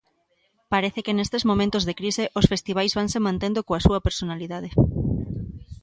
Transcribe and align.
Parece 0.73 0.99
que 1.05 1.15
nestes 1.17 1.43
momentos 1.49 1.83
de 1.87 1.97
crise, 1.99 2.23
os 2.39 2.49
festivais 2.51 2.95
vanse 2.99 3.19
mantendo 3.27 3.59
coa 3.67 3.83
súa 3.87 4.03
personalidade. 4.07 4.69